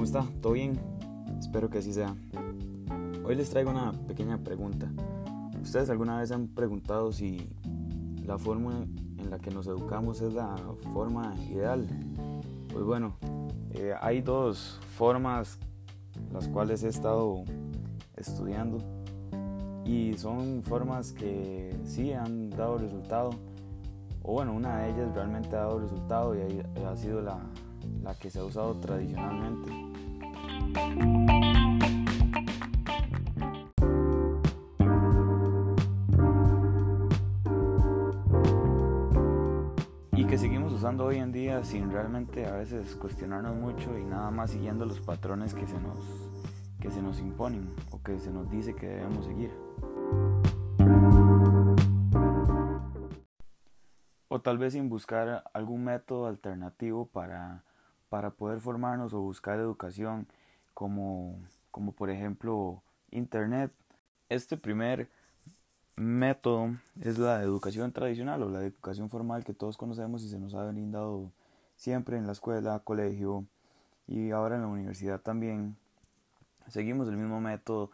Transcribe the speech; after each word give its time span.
¿Cómo 0.00 0.06
está? 0.06 0.24
¿Todo 0.40 0.54
bien? 0.54 0.80
Espero 1.38 1.68
que 1.68 1.76
así 1.76 1.92
sea. 1.92 2.16
Hoy 3.22 3.34
les 3.34 3.50
traigo 3.50 3.70
una 3.70 3.92
pequeña 3.92 4.38
pregunta. 4.38 4.90
¿Ustedes 5.60 5.90
alguna 5.90 6.18
vez 6.18 6.32
han 6.32 6.48
preguntado 6.48 7.12
si 7.12 7.50
la 8.24 8.38
forma 8.38 8.86
en 9.18 9.28
la 9.28 9.38
que 9.38 9.50
nos 9.50 9.66
educamos 9.66 10.22
es 10.22 10.32
la 10.32 10.56
forma 10.94 11.34
ideal? 11.50 11.86
Pues 12.72 12.82
bueno, 12.82 13.18
eh, 13.72 13.92
hay 14.00 14.22
dos 14.22 14.80
formas 14.96 15.58
las 16.32 16.48
cuales 16.48 16.82
he 16.82 16.88
estado 16.88 17.44
estudiando 18.16 18.78
y 19.84 20.14
son 20.14 20.62
formas 20.62 21.12
que 21.12 21.78
sí 21.84 22.14
han 22.14 22.48
dado 22.48 22.78
resultado 22.78 23.32
o 24.22 24.32
bueno, 24.32 24.54
una 24.54 24.78
de 24.78 24.92
ellas 24.92 25.14
realmente 25.14 25.54
ha 25.56 25.60
dado 25.60 25.80
resultado 25.80 26.34
y 26.34 26.62
ha 26.86 26.96
sido 26.96 27.20
la, 27.20 27.38
la 28.02 28.14
que 28.14 28.30
se 28.30 28.38
ha 28.38 28.44
usado 28.44 28.74
tradicionalmente. 28.76 29.89
Y 40.12 40.24
que 40.26 40.38
seguimos 40.38 40.72
usando 40.72 41.06
hoy 41.06 41.16
en 41.16 41.32
día 41.32 41.64
sin 41.64 41.90
realmente 41.90 42.46
a 42.46 42.56
veces 42.56 42.94
cuestionarnos 42.96 43.56
mucho 43.56 43.96
y 43.98 44.04
nada 44.04 44.30
más 44.30 44.50
siguiendo 44.50 44.84
los 44.84 45.00
patrones 45.00 45.54
que 45.54 45.66
se 45.66 45.80
nos, 45.80 45.96
que 46.80 46.90
se 46.90 47.02
nos 47.02 47.20
imponen 47.20 47.74
o 47.90 48.02
que 48.02 48.18
se 48.18 48.30
nos 48.30 48.50
dice 48.50 48.74
que 48.74 48.86
debemos 48.86 49.24
seguir. 49.26 49.52
O 54.28 54.40
tal 54.40 54.58
vez 54.58 54.74
sin 54.74 54.88
buscar 54.88 55.44
algún 55.52 55.84
método 55.84 56.26
alternativo 56.26 57.06
para 57.06 57.64
para 58.10 58.32
poder 58.32 58.60
formarnos 58.60 59.14
o 59.14 59.20
buscar 59.20 59.58
educación 59.58 60.26
como, 60.74 61.38
como 61.70 61.92
por 61.92 62.10
ejemplo 62.10 62.82
Internet. 63.10 63.72
Este 64.28 64.56
primer 64.56 65.08
método 65.96 66.76
es 67.00 67.18
la 67.18 67.42
educación 67.42 67.92
tradicional 67.92 68.42
o 68.42 68.48
la 68.48 68.64
educación 68.64 69.10
formal 69.10 69.44
que 69.44 69.52
todos 69.52 69.76
conocemos 69.76 70.22
y 70.22 70.28
se 70.28 70.38
nos 70.38 70.54
ha 70.54 70.64
brindado 70.64 71.30
siempre 71.76 72.16
en 72.16 72.26
la 72.26 72.32
escuela, 72.32 72.80
colegio 72.80 73.44
y 74.06 74.30
ahora 74.30 74.56
en 74.56 74.62
la 74.62 74.68
universidad 74.68 75.20
también. 75.20 75.76
Seguimos 76.68 77.08
el 77.08 77.16
mismo 77.16 77.40
método 77.40 77.90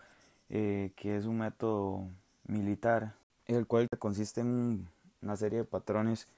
eh, 0.48 0.92
que 0.96 1.16
es 1.16 1.24
un 1.24 1.38
método 1.38 2.08
militar, 2.46 3.14
el 3.46 3.66
cual 3.66 3.88
consiste 3.98 4.40
en 4.40 4.88
una 5.20 5.36
serie 5.36 5.58
de 5.58 5.64
patrones 5.64 6.28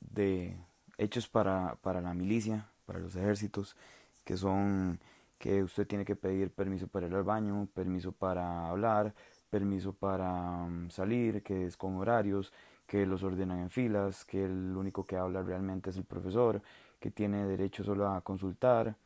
de 0.00 0.56
hechos 0.98 1.26
para, 1.26 1.74
para 1.82 2.00
la 2.00 2.14
milicia, 2.14 2.68
para 2.86 3.00
los 3.00 3.16
ejércitos, 3.16 3.76
que 4.24 4.36
son 4.36 5.00
que 5.38 5.62
usted 5.62 5.86
tiene 5.86 6.04
que 6.04 6.16
pedir 6.16 6.52
permiso 6.52 6.86
para 6.88 7.06
ir 7.06 7.14
al 7.14 7.24
baño, 7.24 7.68
permiso 7.74 8.12
para 8.12 8.68
hablar, 8.68 9.12
permiso 9.50 9.92
para 9.92 10.66
mm, 10.66 10.90
salir, 10.90 11.42
que 11.42 11.66
es 11.66 11.76
con 11.76 11.96
horarios, 11.96 12.52
que 12.86 13.06
los 13.06 13.22
ordenan 13.22 13.60
en 13.60 13.70
filas, 13.70 14.24
que 14.24 14.44
el 14.44 14.76
único 14.76 15.06
que 15.06 15.16
habla 15.16 15.42
realmente 15.42 15.90
es 15.90 15.96
el 15.96 16.04
profesor, 16.04 16.62
que 17.00 17.10
tiene 17.10 17.44
derecho 17.46 17.84
solo 17.84 18.08
a 18.08 18.20
consultar, 18.22 18.96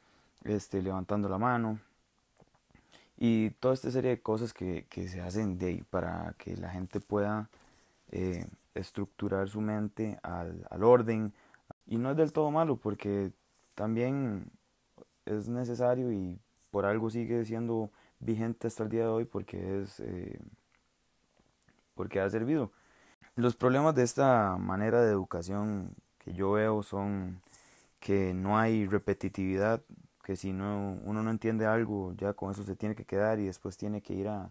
este, 0.45 0.83
levantando 0.83 1.29
la 1.29 1.39
mano, 1.39 1.79
y 3.19 3.51
toda 3.51 3.75
esta 3.75 3.91
serie 3.91 4.11
de 4.11 4.21
cosas 4.23 4.53
que, 4.53 4.87
que 4.89 5.09
se 5.09 5.21
hacen 5.21 5.59
de 5.59 5.85
para 5.91 6.35
que 6.39 6.57
la 6.57 6.71
gente 6.71 7.01
pueda 7.01 7.49
eh, 8.13 8.47
estructurar 8.75 9.49
su 9.49 9.61
mente 9.61 10.19
al, 10.23 10.67
al 10.71 10.85
orden. 10.85 11.33
Y 11.87 11.99
no 11.99 12.13
es 12.13 12.17
del 12.17 12.33
todo 12.33 12.51
malo 12.51 12.77
porque 12.77 13.33
también 13.75 14.51
es 15.37 15.49
necesario 15.49 16.13
y 16.13 16.39
por 16.71 16.87
algo 16.87 17.11
sigue 17.11 17.45
siendo 17.45 17.91
vigente 18.21 18.67
hasta 18.67 18.83
el 18.85 18.89
día 18.89 19.03
de 19.03 19.09
hoy 19.09 19.25
porque 19.25 19.83
es 19.83 20.01
eh, 20.01 20.39
porque 21.95 22.21
ha 22.21 22.31
servido. 22.31 22.71
Los 23.35 23.57
problemas 23.57 23.95
de 23.95 24.03
esta 24.05 24.57
manera 24.59 25.03
de 25.03 25.11
educación 25.11 25.95
que 26.19 26.33
yo 26.33 26.53
veo 26.53 26.83
son 26.83 27.41
que 28.01 28.35
no 28.35 28.59
hay 28.59 28.87
repetitividad, 28.87 29.83
que 30.25 30.37
si 30.37 30.53
no, 30.53 30.99
uno 31.05 31.23
no 31.23 31.31
entiende 31.31 31.67
algo, 31.67 32.15
ya 32.17 32.33
con 32.35 32.53
eso 32.53 32.63
se 32.65 32.77
tiene 32.77 32.95
que 32.95 33.05
quedar 33.05 33.41
y 33.41 33.47
después 33.47 33.77
tiene 33.77 34.03
que 34.03 34.15
ir 34.15 34.29
a, 34.29 34.51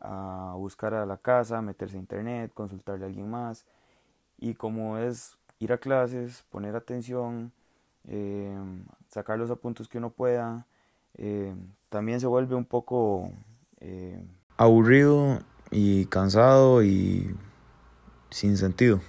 a 0.00 0.54
buscar 0.56 0.94
a 0.94 1.06
la 1.06 1.16
casa, 1.16 1.62
meterse 1.62 1.96
a 1.96 2.00
internet, 2.00 2.52
consultarle 2.54 3.04
a 3.04 3.08
alguien 3.08 3.30
más. 3.30 3.64
Y 4.38 4.54
como 4.54 4.98
es 4.98 5.36
ir 5.60 5.72
a 5.72 5.78
clases, 5.78 6.42
poner 6.50 6.74
atención, 6.74 7.52
eh, 8.08 8.58
sacar 9.08 9.38
los 9.38 9.50
apuntes 9.50 9.88
que 9.88 9.98
uno 9.98 10.10
pueda. 10.10 10.66
Eh, 11.14 11.54
también 11.88 12.20
se 12.20 12.26
vuelve 12.26 12.54
un 12.54 12.64
poco 12.64 13.32
eh, 13.80 14.24
aburrido 14.56 15.40
y 15.70 16.06
cansado 16.06 16.82
y 16.82 17.34
sin 18.30 18.56
sentido. 18.56 19.00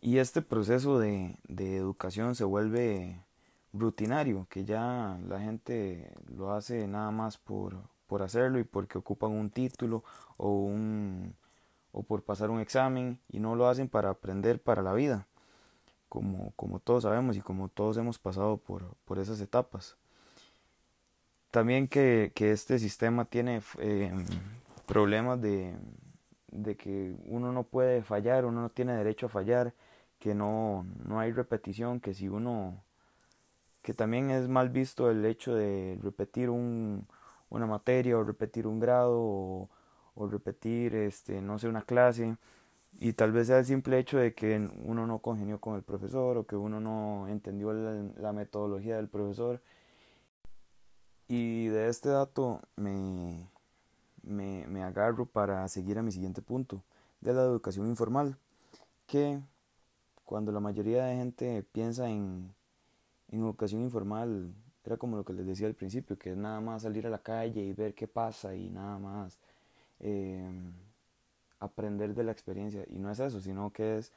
Y 0.00 0.18
este 0.18 0.42
proceso 0.42 0.98
de, 0.98 1.38
de 1.48 1.76
educación 1.76 2.34
se 2.34 2.44
vuelve 2.44 3.24
rutinario, 3.72 4.46
que 4.48 4.64
ya 4.64 5.18
la 5.26 5.40
gente 5.40 6.12
lo 6.28 6.52
hace 6.52 6.86
nada 6.86 7.10
más 7.10 7.38
por, 7.38 7.76
por 8.06 8.22
hacerlo 8.22 8.58
y 8.58 8.64
porque 8.64 8.98
ocupan 8.98 9.32
un 9.32 9.50
título 9.50 10.04
o, 10.36 10.50
un, 10.50 11.34
o 11.92 12.02
por 12.02 12.22
pasar 12.22 12.50
un 12.50 12.60
examen 12.60 13.20
y 13.28 13.40
no 13.40 13.54
lo 13.54 13.68
hacen 13.68 13.88
para 13.88 14.10
aprender 14.10 14.62
para 14.62 14.82
la 14.82 14.92
vida 14.92 15.26
como, 16.08 16.52
como 16.56 16.78
todos 16.80 17.02
sabemos 17.04 17.36
y 17.36 17.40
como 17.40 17.68
todos 17.68 17.96
hemos 17.96 18.18
pasado 18.18 18.56
por, 18.58 18.94
por 19.04 19.18
esas 19.18 19.40
etapas. 19.40 19.96
También 21.50 21.88
que, 21.88 22.32
que 22.34 22.52
este 22.52 22.78
sistema 22.78 23.24
tiene 23.24 23.62
eh, 23.78 24.12
problemas 24.86 25.40
de, 25.40 25.74
de, 26.50 26.76
que 26.76 27.14
uno 27.24 27.52
no 27.52 27.64
puede 27.64 28.02
fallar, 28.02 28.44
uno 28.44 28.60
no 28.60 28.70
tiene 28.70 28.94
derecho 28.96 29.26
a 29.26 29.30
fallar, 29.30 29.72
que 30.18 30.34
no, 30.34 30.86
no 31.04 31.20
hay 31.20 31.32
repetición, 31.32 32.00
que 32.00 32.14
si 32.14 32.28
uno, 32.28 32.82
que 33.82 33.94
también 33.94 34.30
es 34.30 34.48
mal 34.48 34.68
visto 34.70 35.10
el 35.10 35.24
hecho 35.24 35.54
de 35.54 35.98
repetir 36.02 36.50
un, 36.50 37.06
una 37.48 37.66
materia 37.66 38.18
o 38.18 38.24
repetir 38.24 38.66
un 38.66 38.80
grado 38.80 39.18
o, 39.18 39.70
o 40.14 40.28
repetir, 40.28 40.94
este, 40.94 41.40
no 41.40 41.58
sé, 41.58 41.68
una 41.68 41.82
clase 41.82 42.36
y 42.98 43.12
tal 43.12 43.32
vez 43.32 43.48
sea 43.48 43.58
el 43.58 43.66
simple 43.66 43.98
hecho 43.98 44.18
de 44.18 44.34
que 44.34 44.68
uno 44.84 45.06
no 45.06 45.18
congenió 45.20 45.60
con 45.60 45.76
el 45.76 45.82
profesor 45.82 46.38
o 46.38 46.46
que 46.46 46.56
uno 46.56 46.80
no 46.80 47.28
entendió 47.28 47.72
la, 47.72 48.32
metodología 48.32 48.96
del 48.96 49.08
profesor. 49.08 49.60
Y 51.28 51.66
de 51.66 51.88
este 51.88 52.08
dato 52.08 52.62
me, 52.76 53.48
me, 54.22 54.66
me, 54.68 54.82
agarro 54.82 55.26
para 55.26 55.66
seguir 55.68 55.98
a 55.98 56.02
mi 56.02 56.12
siguiente 56.12 56.40
punto, 56.42 56.82
de 57.20 57.34
la 57.34 57.42
educación 57.42 57.86
informal, 57.88 58.38
que 59.06 59.40
cuando 60.24 60.52
la 60.52 60.60
mayoría 60.60 61.04
de 61.06 61.16
gente 61.16 61.62
piensa 61.72 62.08
en, 62.08 62.54
en 63.28 63.40
educación 63.40 63.82
informal, 63.82 64.54
era 64.84 64.96
como 64.96 65.16
lo 65.16 65.24
que 65.24 65.32
les 65.32 65.46
decía 65.46 65.66
al 65.66 65.74
principio, 65.74 66.18
que 66.18 66.30
es 66.30 66.36
nada 66.36 66.60
más 66.60 66.82
salir 66.82 67.06
a 67.06 67.10
la 67.10 67.18
calle 67.18 67.62
y 67.62 67.72
ver 67.72 67.94
qué 67.94 68.06
pasa 68.08 68.54
y 68.54 68.70
nada 68.70 68.98
más. 68.98 69.38
Eh, 70.00 70.48
aprender 71.60 72.14
de 72.14 72.24
la 72.24 72.32
experiencia. 72.32 72.84
Y 72.88 72.98
no 72.98 73.10
es 73.10 73.20
eso, 73.20 73.40
sino 73.40 73.72
que 73.72 73.98
es 73.98 74.12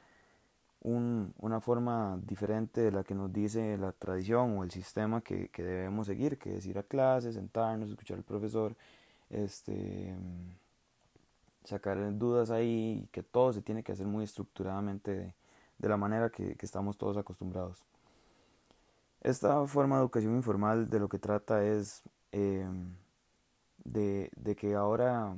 un, 0.82 1.34
una 1.38 1.60
forma 1.60 2.18
diferente 2.26 2.80
de 2.80 2.92
la 2.92 3.04
que 3.04 3.14
nos 3.14 3.32
dice 3.32 3.76
la 3.76 3.92
tradición 3.92 4.58
o 4.58 4.64
el 4.64 4.70
sistema 4.70 5.20
que, 5.20 5.48
que, 5.48 5.62
debemos 5.62 6.06
seguir, 6.06 6.38
que 6.38 6.56
es 6.56 6.66
ir 6.66 6.78
a 6.78 6.82
clases, 6.82 7.34
sentarnos, 7.34 7.90
escuchar 7.90 8.18
al 8.18 8.24
profesor, 8.24 8.74
este, 9.30 10.14
sacar 11.64 12.16
dudas 12.18 12.50
ahí, 12.50 13.08
que 13.12 13.22
todo 13.22 13.52
se 13.52 13.62
tiene 13.62 13.82
que 13.82 13.92
hacer 13.92 14.06
muy 14.06 14.24
estructuradamente 14.24 15.10
de, 15.12 15.34
de 15.78 15.88
la 15.88 15.96
manera 15.96 16.30
que, 16.30 16.56
que, 16.56 16.66
estamos 16.66 16.96
todos 16.96 17.16
acostumbrados. 17.16 17.84
Esta 19.22 19.66
forma 19.66 19.96
de 19.96 20.02
educación 20.02 20.34
informal 20.34 20.88
de 20.88 20.98
lo 20.98 21.08
que 21.08 21.18
trata 21.18 21.62
es 21.64 22.02
eh, 22.32 22.66
de, 23.84 24.30
de 24.36 24.56
que 24.56 24.74
ahora 24.74 25.36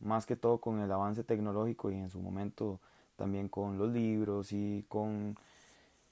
más 0.00 0.26
que 0.26 0.36
todo 0.36 0.58
con 0.58 0.80
el 0.80 0.90
avance 0.90 1.24
tecnológico 1.24 1.90
y 1.90 1.96
en 1.96 2.10
su 2.10 2.20
momento 2.20 2.80
también 3.16 3.48
con 3.48 3.78
los 3.78 3.90
libros 3.92 4.52
y 4.52 4.84
con, 4.88 5.36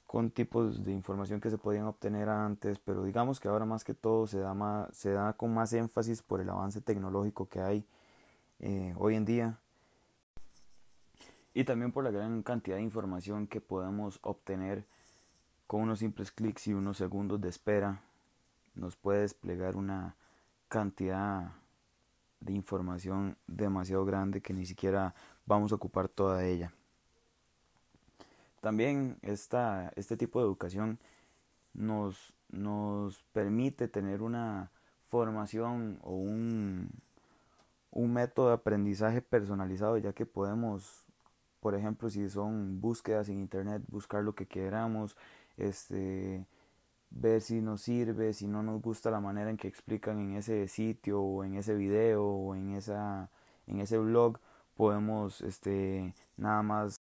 con 0.07 0.31
tipos 0.31 0.85
de 0.85 0.93
información 0.93 1.41
que 1.41 1.51
se 1.51 1.59
podían 1.59 1.87
obtener 1.87 2.29
antes, 2.29 2.79
pero 2.79 3.05
digamos 3.05 3.39
que 3.39 3.49
ahora 3.49 3.65
más 3.65 3.85
que 3.85 3.95
todo 3.95 4.27
se 4.27 4.39
da, 4.39 4.55
más, 4.55 4.95
se 4.97 5.13
da 5.13 5.33
con 5.35 5.55
más 5.55 5.73
énfasis 5.73 6.23
por 6.23 6.41
el 6.41 6.51
avance 6.51 6.81
tecnológico 6.81 7.49
que 7.49 7.61
hay 7.61 7.85
eh, 8.61 8.95
hoy 8.99 9.15
en 9.15 9.25
día. 9.25 9.59
Y 11.55 11.65
también 11.65 11.93
por 11.93 12.05
la 12.05 12.11
gran 12.11 12.43
cantidad 12.43 12.77
de 12.77 12.83
información 12.83 13.47
que 13.47 13.61
podemos 13.61 14.19
obtener 14.23 14.85
con 15.67 15.83
unos 15.83 16.01
simples 16.01 16.31
clics 16.31 16.67
y 16.67 16.75
unos 16.75 16.99
segundos 16.99 17.41
de 17.41 17.49
espera 17.49 18.03
nos 18.75 18.95
puede 18.95 19.23
desplegar 19.23 19.77
una 19.77 20.17
cantidad 20.69 21.53
de 22.41 22.53
información 22.53 23.37
demasiado 23.47 24.05
grande 24.05 24.41
que 24.41 24.53
ni 24.53 24.67
siquiera 24.67 25.15
vamos 25.47 25.73
a 25.73 25.77
ocupar 25.77 26.09
toda 26.09 26.45
ella. 26.45 26.73
También 28.61 29.19
esta, 29.23 29.93
este 29.97 30.17
tipo 30.17 30.41
de 30.41 30.47
educación 30.47 30.99
nos, 31.73 32.35
nos 32.49 33.23
permite 33.33 33.89
tener 33.89 34.23
una 34.23 34.71
formación 35.09 35.99
o 36.03 36.15
un, 36.15 36.91
un 37.91 38.13
método 38.13 38.49
de 38.49 38.55
aprendizaje 38.55 39.23
personalizado, 39.23 39.99
ya 39.99 40.13
que 40.13 40.27
podemos, 40.27 41.05
por 41.61 41.75
ejemplo, 41.75 42.11
si 42.11 42.29
son 42.29 42.81
búsquedas 42.81 43.29
en 43.29 43.39
internet, 43.39 43.83
buscar 43.89 44.25
lo 44.25 44.35
que 44.35 44.47
queramos, 44.47 45.17
este, 45.57 46.45
ver 47.11 47.41
si 47.41 47.61
nos 47.61 47.83
sirve, 47.83 48.33
si 48.33 48.47
no 48.47 48.63
nos 48.63 48.83
gusta 48.83 49.11
la 49.11 49.21
manera 49.21 49.51
en 49.51 49.57
que 49.57 49.69
explican 49.69 50.19
en 50.21 50.37
ese 50.37 50.69
sitio 50.69 51.21
o 51.21 51.45
en 51.45 51.55
ese 51.55 51.75
video 51.75 52.25
o 52.25 52.55
en 52.55 52.75
esa 52.75 53.31
en 53.67 53.81
ese 53.81 53.99
blog, 53.99 54.39
podemos 54.77 55.41
este 55.41 56.15
nada 56.37 56.63
más 56.63 57.01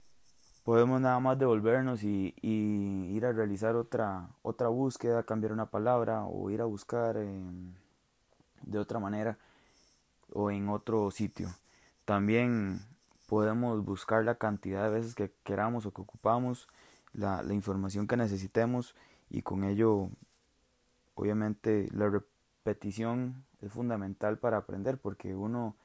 podemos 0.64 1.00
nada 1.00 1.20
más 1.20 1.38
devolvernos 1.38 2.02
y, 2.02 2.34
y 2.40 3.14
ir 3.14 3.26
a 3.26 3.32
realizar 3.32 3.76
otra 3.76 4.28
otra 4.42 4.68
búsqueda, 4.68 5.24
cambiar 5.24 5.52
una 5.52 5.66
palabra 5.66 6.24
o 6.24 6.50
ir 6.50 6.60
a 6.60 6.64
buscar 6.64 7.16
de 7.16 8.78
otra 8.78 8.98
manera 8.98 9.38
o 10.32 10.50
en 10.50 10.68
otro 10.68 11.10
sitio. 11.10 11.48
También 12.04 12.80
podemos 13.28 13.84
buscar 13.84 14.24
la 14.24 14.36
cantidad 14.36 14.84
de 14.84 14.90
veces 14.90 15.14
que 15.14 15.32
queramos 15.44 15.86
o 15.86 15.92
que 15.92 16.02
ocupamos, 16.02 16.68
la, 17.12 17.42
la 17.42 17.54
información 17.54 18.06
que 18.06 18.16
necesitemos 18.16 18.94
y 19.30 19.42
con 19.42 19.64
ello 19.64 20.08
obviamente 21.14 21.88
la 21.92 22.08
repetición 22.08 23.44
es 23.60 23.72
fundamental 23.72 24.38
para 24.38 24.58
aprender 24.58 24.98
porque 24.98 25.34
uno 25.34 25.76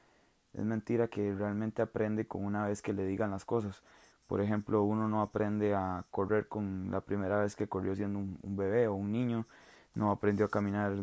es 0.54 0.64
mentira 0.64 1.08
que 1.08 1.34
realmente 1.34 1.82
aprende 1.82 2.26
con 2.26 2.44
una 2.44 2.66
vez 2.66 2.82
que 2.82 2.92
le 2.92 3.06
digan 3.06 3.30
las 3.30 3.44
cosas. 3.44 3.82
Por 4.28 4.40
ejemplo, 4.40 4.82
uno 4.82 5.08
no 5.08 5.22
aprende 5.22 5.74
a 5.74 6.04
correr 6.10 6.48
con 6.48 6.90
la 6.90 7.00
primera 7.00 7.40
vez 7.40 7.56
que 7.56 7.68
corrió 7.68 7.94
siendo 7.96 8.18
un, 8.18 8.38
bebé 8.56 8.86
o 8.86 8.94
un 8.94 9.10
niño, 9.12 9.46
no 9.94 10.10
aprendió 10.10 10.46
a 10.46 10.50
caminar 10.50 10.94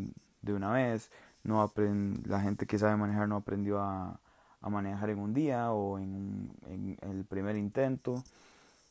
de 0.41 0.53
una 0.53 0.71
vez, 0.71 1.11
no 1.43 1.61
aprend 1.61 2.25
la 2.27 2.41
gente 2.41 2.65
que 2.65 2.79
sabe 2.79 2.95
manejar 2.97 3.27
no 3.27 3.37
aprendió 3.37 3.81
a, 3.81 4.19
a 4.61 4.69
manejar 4.69 5.09
en 5.09 5.19
un 5.19 5.33
día 5.33 5.71
o 5.71 5.99
en, 5.99 6.51
en 6.67 6.97
el 7.01 7.25
primer 7.25 7.57
intento. 7.57 8.23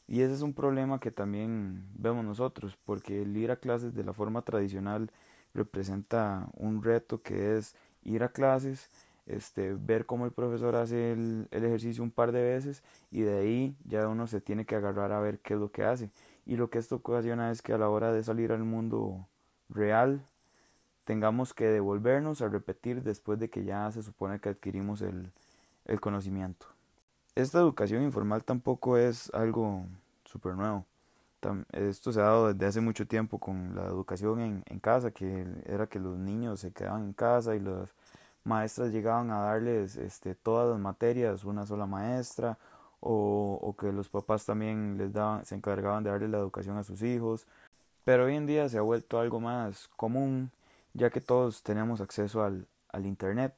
Y 0.08 0.23
ese 0.23 0.35
es 0.35 0.43
un 0.43 0.55
problema 0.55 1.00
que 1.00 1.11
también 1.11 1.85
vemos 1.94 2.25
nosotros, 2.25 2.76
porque 2.87 3.23
el 3.23 3.37
ir 3.37 3.50
a 3.50 3.56
clases 3.56 3.94
de 3.94 4.05
la 4.05 4.12
forma 4.12 4.43
tradicional 4.43 5.11
representa 5.55 6.49
un 6.55 6.82
reto 6.82 7.19
que 7.19 7.56
es 7.56 7.75
ir 8.05 8.23
a 8.23 8.29
clases, 8.29 8.88
este, 9.26 9.75
ver 9.75 10.06
cómo 10.06 10.25
el 10.25 10.32
profesor 10.32 10.76
hace 10.76 11.12
el, 11.12 11.49
el, 11.50 11.64
ejercicio 11.64 12.05
un 12.05 12.12
par 12.12 12.31
de 12.31 12.43
veces 12.43 12.82
y 13.11 13.23
de 13.23 13.38
ahí 13.38 13.76
ya 13.85 14.06
uno 14.06 14.29
se 14.29 14.41
tiene 14.41 14.64
que 14.64 14.76
agarrar 14.76 15.11
a 15.11 15.19
ver 15.19 15.41
qué 15.41 15.55
es 15.55 15.61
lo 15.61 15.73
que 15.73 15.85
hace. 15.85 16.11
Y 16.47 16.56
lo 16.56 16.70
que 16.70 16.79
esto 16.79 16.97
ocasiona 16.97 17.50
es 17.50 17.62
que 17.62 17.73
a 17.73 17.79
la 17.79 17.88
hora 17.88 18.12
de 18.12 18.23
salir 18.23 18.52
al 18.52 18.62
mundo 18.62 19.26
real 19.69 20.23
tengamos 21.05 21.55
que 21.55 21.67
devolvernos 21.67 22.43
a 22.43 22.49
repetir 22.49 23.02
después 23.02 23.41
de 23.41 23.50
que 23.50 23.64
ya 23.64 23.91
se 23.91 24.02
supone 24.02 24.38
que 24.38 24.50
adquirimos 24.50 25.02
el, 25.02 25.32
el 25.87 26.00
conocimiento. 26.00 26.75
Esta 27.37 27.59
educación 27.59 28.03
informal 28.03 28.43
tampoco 28.44 28.97
es 28.97 29.31
algo 29.35 29.85
súper 30.25 30.55
nuevo. 30.55 30.87
Esto 31.73 32.11
se 32.11 32.21
ha 32.21 32.25
dado 32.25 32.53
desde 32.53 32.67
hace 32.67 32.81
mucho 32.81 33.06
tiempo 33.06 33.38
con 33.38 33.75
la 33.77 33.85
educación 33.85 34.62
en, 34.67 34.81
casa, 34.81 35.11
que 35.11 35.47
era 35.67 35.87
que 35.87 35.99
los 36.00 36.17
niños 36.19 36.61
se 36.61 36.73
quedaban 36.73 37.05
en 37.05 37.12
casa 37.12 37.55
y 37.55 37.61
las 37.61 37.91
maestras 38.44 38.91
llegaban 38.91 39.31
a 39.31 39.41
darles 39.41 39.97
este, 39.97 40.35
todas 40.35 40.71
las 40.71 40.79
materias, 40.79 41.44
una 41.44 41.67
sola 41.67 41.87
maestra, 41.87 42.59
o, 43.00 43.59
o, 43.62 43.77
que 43.77 43.93
los 43.93 44.09
papás 44.09 44.47
también 44.47 44.97
les 44.99 45.12
daban, 45.12 45.44
se 45.44 45.55
encargaban 45.56 46.05
de 46.05 46.11
darle 46.11 46.29
la 46.29 46.38
educación 46.38 46.79
a 46.79 46.85
sus 46.85 47.03
hijos. 47.03 47.47
Pero 48.05 48.25
hoy 48.27 48.37
en 48.37 48.47
día 48.47 48.69
se 48.71 48.79
ha 48.79 48.83
vuelto 48.83 49.21
algo 49.21 49.41
más 49.41 49.88
común, 49.97 50.50
ya 50.94 51.11
que 51.11 51.21
todos 51.21 51.62
tenemos 51.62 52.00
acceso 52.00 52.43
al, 52.43 52.67
al 52.91 53.06
Internet 53.06 53.55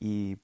y 0.00 0.38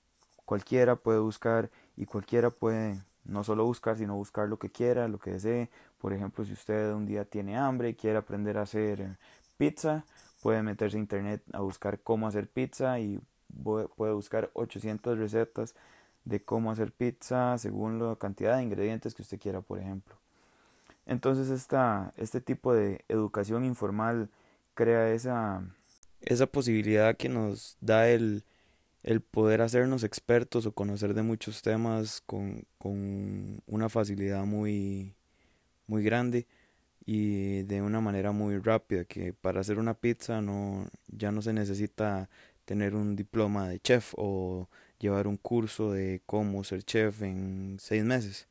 cualquiera 0.47 0.97
puede 0.97 1.19
buscar 1.19 1.69
y 1.97 2.07
cualquiera 2.07 2.49
puede 2.49 2.97
no 3.27 3.45
solo 3.45 3.65
buscar, 3.65 3.99
sino 3.99 4.15
buscar 4.15 4.49
lo 4.49 4.59
que 4.59 4.71
quiera, 4.71 5.09
lo 5.09 5.19
que 5.19 5.33
desee. 5.33 5.69
Por 6.01 6.15
ejemplo, 6.15 6.45
si 6.45 6.53
usted 6.53 6.93
un 6.95 7.05
día 7.05 7.25
tiene 7.25 7.59
hambre 7.59 7.91
y 7.91 7.95
quiere 7.95 8.17
aprender 8.17 8.57
a 8.57 8.63
hacer 8.63 9.05
pizza, 9.59 10.05
puede 10.43 10.63
meterse 10.63 10.97
a 10.97 11.01
internet 11.01 11.43
a 11.53 11.61
buscar 11.61 11.99
cómo 11.99 12.29
hacer 12.29 12.47
pizza 12.47 12.99
y 13.01 13.21
puede 13.65 14.13
buscar 14.13 14.51
800 14.55 15.19
recetas 15.19 15.75
de 16.25 16.41
cómo 16.41 16.71
hacer 16.71 16.93
pizza 16.93 17.59
según 17.59 17.99
la 17.99 18.17
cantidad 18.17 18.57
de 18.57 18.63
ingredientes 18.63 19.15
que 19.15 19.23
usted 19.23 19.41
quiera, 19.41 19.61
por 19.61 19.79
ejemplo. 19.79 20.15
Entonces 21.07 21.51
esta, 21.51 22.13
este 22.17 22.41
tipo 22.41 22.75
de 22.75 23.05
educación 23.09 23.65
informal 23.65 24.29
crea 24.75 25.11
esa, 25.13 25.63
esa 26.21 26.47
posibilidad 26.47 27.17
que 27.17 27.29
nos 27.29 27.77
da 27.81 28.09
el, 28.09 28.43
el 29.07 29.21
poder 29.21 29.63
hacernos 29.63 30.03
expertos 30.03 30.67
o 30.67 30.73
conocer 30.73 31.15
de 31.15 31.23
muchos 31.23 31.63
temas 31.63 32.21
con, 32.27 32.65
con 32.77 33.63
una 33.67 33.89
facilidad 33.89 34.45
muy, 34.45 35.15
muy 35.87 36.03
grande 36.03 36.49
y 37.07 37.63
de 37.63 37.83
una 37.83 38.01
manera 38.01 38.33
muy 38.33 38.59
rápida 38.59 39.05
que 39.05 39.33
para 39.33 39.61
hacer 39.61 39.79
una 39.79 39.95
pizza 39.95 40.43
no 40.43 40.89
ya 41.07 41.31
no 41.31 41.41
se 41.41 41.53
necesita 41.53 42.29
tener 42.65 42.97
un 42.97 43.15
diploma 43.15 43.69
de 43.69 43.79
chef 43.79 44.13
o 44.17 44.69
llevar 44.99 45.29
un 45.29 45.37
curso 45.37 45.93
de 45.93 46.21
cómo 46.27 46.65
ser 46.65 46.83
chef 46.83 47.23
en 47.23 47.77
seis 47.79 48.03
meses. 48.03 48.49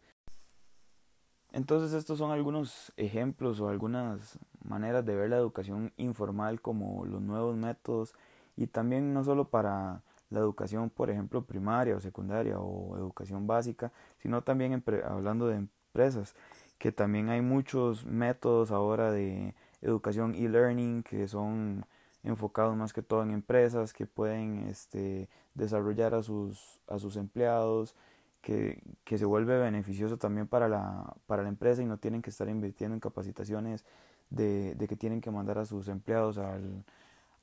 Entonces 1.51 1.91
estos 1.91 2.17
son 2.17 2.31
algunos 2.31 2.93
ejemplos 2.95 3.59
o 3.59 3.67
algunas 3.67 4.39
maneras 4.63 5.05
de 5.05 5.15
ver 5.17 5.31
la 5.31 5.37
educación 5.37 5.91
informal 5.97 6.61
como 6.61 7.05
los 7.05 7.21
nuevos 7.21 7.57
métodos 7.57 8.13
y 8.55 8.67
también 8.67 9.13
no 9.13 9.25
solo 9.25 9.49
para 9.49 10.01
la 10.35 10.41
educación, 10.41 10.89
por 10.89 11.09
ejemplo, 11.09 11.43
primaria 11.45 11.95
o 11.95 11.99
secundaria 11.99 12.59
o 12.59 12.97
educación 12.97 13.47
básica, 13.47 13.91
sino 14.19 14.43
también 14.43 14.83
hablando 15.03 15.47
de 15.47 15.55
empresas, 15.55 16.35
que 16.77 16.91
también 16.91 17.29
hay 17.29 17.41
muchos 17.41 18.05
métodos 18.05 18.71
ahora 18.71 19.11
de 19.11 19.55
educación 19.81 20.35
e-learning 20.35 21.03
que 21.03 21.27
son 21.27 21.85
enfocados 22.23 22.75
más 22.75 22.91
que 22.91 23.01
todo 23.01 23.23
en 23.23 23.31
empresas 23.31 23.93
que 23.93 24.05
pueden 24.05 24.67
este, 24.67 25.29
desarrollar 25.53 26.13
a 26.15 26.23
sus, 26.23 26.81
a 26.87 26.99
sus 26.99 27.15
empleados, 27.17 27.95
que, 28.41 28.83
que 29.03 29.17
se 29.17 29.25
vuelve 29.25 29.57
beneficioso 29.57 30.17
también 30.17 30.47
para 30.47 30.67
la, 30.67 31.15
para 31.27 31.43
la 31.43 31.49
empresa 31.49 31.81
y 31.81 31.85
no 31.85 31.97
tienen 31.97 32.21
que 32.21 32.29
estar 32.29 32.49
invirtiendo 32.49 32.93
en 32.93 32.99
capacitaciones 32.99 33.85
de, 34.29 34.75
de 34.75 34.87
que 34.87 34.95
tienen 34.95 35.21
que 35.21 35.31
mandar 35.31 35.57
a 35.59 35.65
sus 35.65 35.87
empleados 35.87 36.37
al, 36.37 36.83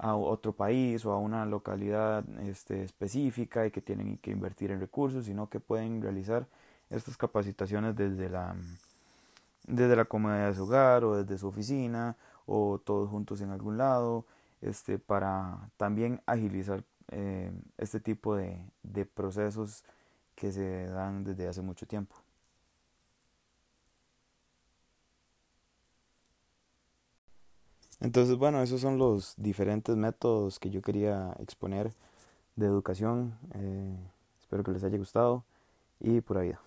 a 0.02 0.16
otro 0.16 0.52
país 0.52 1.06
o 1.06 1.12
a 1.12 1.18
una 1.18 1.46
localidad 1.46 2.24
este, 2.40 2.82
específica 2.82 3.64
y 3.64 3.70
que 3.70 3.80
tienen 3.80 4.18
que 4.18 4.32
invertir 4.32 4.72
en 4.72 4.80
recursos, 4.80 5.26
sino 5.26 5.48
que 5.48 5.60
pueden 5.60 6.02
realizar 6.02 6.48
estas 6.90 7.16
capacitaciones 7.16 7.94
desde 7.94 8.28
la, 8.28 8.56
desde 9.64 9.94
la 9.94 10.04
comodidad 10.04 10.48
de 10.48 10.54
su 10.56 10.64
hogar 10.64 11.04
o 11.04 11.22
desde 11.22 11.38
su 11.38 11.46
oficina 11.46 12.16
o 12.46 12.80
todos 12.84 13.08
juntos 13.10 13.40
en 13.42 13.50
algún 13.50 13.78
lado, 13.78 14.26
este, 14.60 14.98
para 14.98 15.70
también 15.76 16.20
agilizar 16.26 16.82
eh, 17.12 17.52
este 17.78 18.00
tipo 18.00 18.34
de, 18.34 18.60
de 18.82 19.06
procesos 19.06 19.84
que 20.34 20.50
se 20.50 20.86
dan 20.88 21.22
desde 21.22 21.46
hace 21.46 21.62
mucho 21.62 21.86
tiempo. 21.86 22.16
Entonces, 28.02 28.36
bueno, 28.36 28.60
esos 28.62 28.80
son 28.80 28.98
los 28.98 29.34
diferentes 29.36 29.96
métodos 29.96 30.58
que 30.58 30.70
yo 30.70 30.82
quería 30.82 31.36
exponer 31.38 31.92
de 32.56 32.66
educación. 32.66 33.38
Eh, 33.54 33.96
espero 34.40 34.64
que 34.64 34.72
les 34.72 34.82
haya 34.82 34.98
gustado 34.98 35.44
y 36.00 36.20
por 36.20 36.38
vida. 36.42 36.60